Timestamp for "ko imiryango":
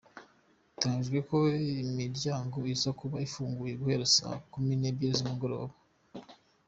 1.29-2.57